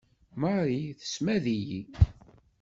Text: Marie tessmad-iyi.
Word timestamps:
Marie 0.41 0.93
tessmad-iyi. 0.99 1.81